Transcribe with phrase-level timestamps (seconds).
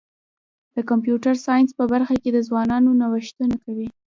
[0.75, 3.87] د کمپیوټر ساینس په برخه کي ځوانان نوښتونه کوي.